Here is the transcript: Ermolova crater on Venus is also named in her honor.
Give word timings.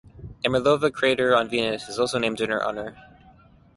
Ermolova 0.43 0.89
crater 0.91 1.35
on 1.35 1.47
Venus 1.47 1.87
is 1.87 1.99
also 1.99 2.17
named 2.17 2.41
in 2.41 2.49
her 2.49 2.65
honor. 2.65 2.97